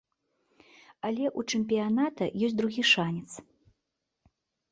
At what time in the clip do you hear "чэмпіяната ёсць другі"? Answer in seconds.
1.57-2.83